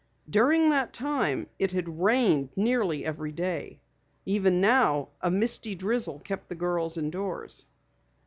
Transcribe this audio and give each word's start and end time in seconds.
During 0.27 0.71
that 0.71 0.93
time 0.93 1.45
it 1.59 1.73
had 1.73 2.01
rained 2.01 2.49
nearly 2.55 3.05
every 3.05 3.31
day. 3.31 3.81
Even 4.25 4.59
now, 4.59 5.09
a 5.21 5.29
misty 5.29 5.75
drizzle 5.75 6.17
kept 6.21 6.49
the 6.49 6.55
girls 6.55 6.97
indoors. 6.97 7.67